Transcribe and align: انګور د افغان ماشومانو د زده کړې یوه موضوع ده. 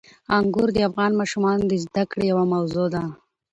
انګور 0.37 0.69
د 0.73 0.77
افغان 0.89 1.11
ماشومانو 1.19 1.63
د 1.67 1.73
زده 1.83 2.03
کړې 2.11 2.25
یوه 2.31 2.45
موضوع 2.53 2.87
ده. 2.95 3.03